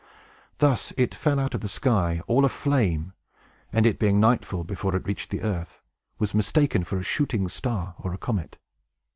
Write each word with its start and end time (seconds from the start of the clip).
Thus 0.57 0.91
it 0.97 1.13
fell 1.13 1.39
out 1.39 1.53
of 1.53 1.61
the 1.61 1.67
sky, 1.67 2.23
all 2.25 2.43
a 2.43 2.49
flame, 2.49 3.13
and 3.71 3.85
(it 3.85 3.99
being 3.99 4.19
nightfall 4.19 4.63
before 4.63 4.95
it 4.95 5.05
reached 5.05 5.29
the 5.29 5.43
earth) 5.43 5.83
was 6.17 6.33
mistaken 6.33 6.83
for 6.83 6.97
a 6.97 7.03
shooting 7.03 7.47
star 7.47 7.93
or 7.99 8.11
a 8.11 8.17
comet. 8.17 8.57